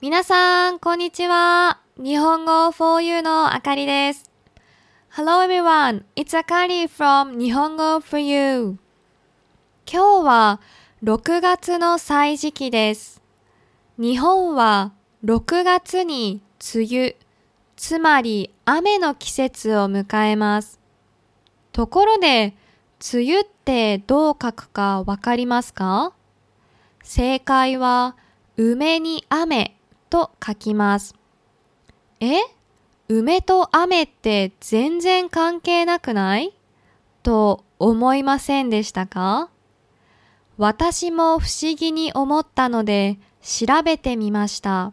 [0.00, 1.80] 皆さん、こんにちは。
[1.96, 4.30] 日本語 for you のあかりです。
[5.10, 8.78] Hello everyone, it's Akari from 日本語 for you.
[9.92, 10.60] 今日は
[11.02, 13.20] 6月の歳時期です。
[13.98, 14.92] 日本は
[15.24, 16.42] 6月に
[16.76, 17.16] 梅雨、
[17.74, 20.78] つまり雨の季節を迎えます。
[21.72, 22.54] ところで、
[23.12, 26.12] 梅雨ってどう書くかわかりますか？
[27.02, 28.14] 正解は、
[28.56, 29.74] 梅に雨
[30.08, 31.14] と書きます。
[32.20, 32.40] え？
[33.08, 36.52] 梅と雨って全然関係なくない？
[37.22, 39.50] と思いませんでしたか？
[40.56, 44.92] 私も不思議に思ったので調べてみました。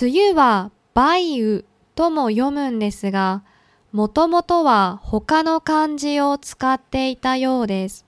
[0.00, 3.42] 梅雨は梅雨とも読むんですが、
[3.90, 8.04] もともとは他の漢字を使っていたようです。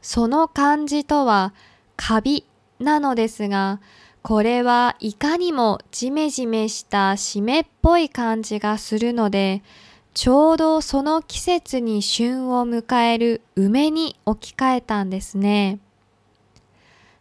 [0.00, 1.52] その漢字とは
[1.96, 2.46] カビ
[2.78, 3.80] なのですが、
[4.26, 9.62] これはいかにもジメジメした湿っぽい感じがするので、
[10.14, 15.78] ちょうどその季節に旬を迎える梅に置き換えたんですね。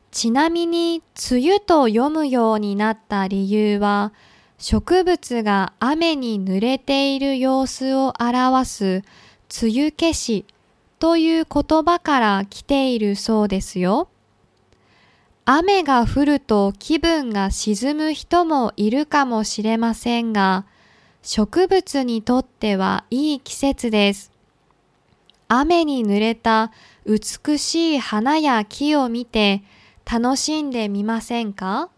[0.10, 4.12] ちなみに、梅雨と読むようになった理由は、
[4.58, 9.04] 植物が雨に濡れている様子を表す
[9.62, 10.46] 梅雨消し
[10.98, 14.10] という言葉から来ているそうですよ。
[15.48, 20.66] 雨が降ると気分が沈む人もいるかもしれませんが、
[21.22, 24.32] 植物にとってはいい季節です。
[25.48, 26.72] 雨に濡れた
[27.06, 29.62] 美しい花や木を見て
[30.12, 31.92] 楽しんでみませんか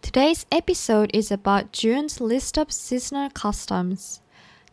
[0.00, 4.22] Today's episode is about June's list of seasonal customs.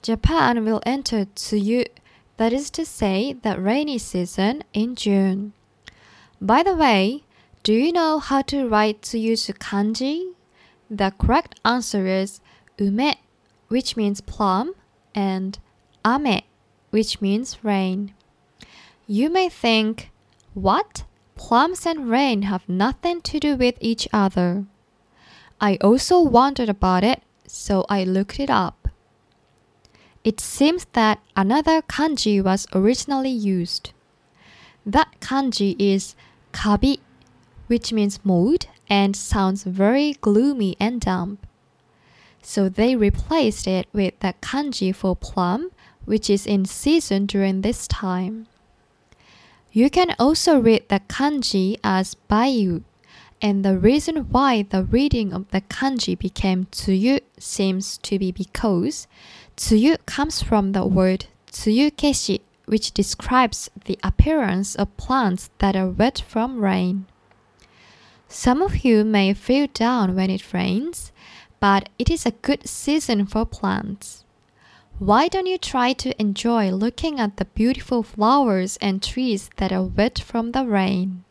[0.04, 1.90] Japan will enter Tsuyu,
[2.38, 5.54] that is to say, the rainy season, in June.
[6.44, 7.24] By the way,
[7.62, 10.34] do you know how to write Tsuyu's kanji?
[10.90, 12.42] The correct answer is
[12.80, 13.14] ume,
[13.68, 14.74] which means plum,
[15.14, 15.60] and
[16.04, 16.42] ame,
[16.90, 18.16] which means rain.
[19.06, 20.10] You may think,
[20.56, 21.04] what?
[21.36, 24.66] Plums and rain have nothing to do with each other.
[25.60, 28.88] I also wondered about it, so I looked it up.
[30.24, 33.92] It seems that another kanji was originally used.
[34.88, 36.16] That kanji is
[36.52, 37.00] kabi,
[37.68, 41.46] which means mold and sounds very gloomy and damp.
[42.42, 45.72] So they replaced it with the kanji for plum,
[46.06, 48.48] which is in season during this time.
[49.72, 52.84] You can also read the kanji as bayu
[53.42, 59.08] and the reason why the reading of the kanji became tsuyu seems to be because
[59.58, 66.24] tsuyu comes from the word tsuyukeshi, which describes the appearance of plants that are wet
[66.26, 67.06] from rain.
[68.30, 71.12] Some of you may feel down when it rains,
[71.60, 74.24] but it is a good season for plants.
[75.00, 79.84] Why don't you try to enjoy looking at the beautiful flowers and trees that are
[79.84, 81.26] wet from the rain?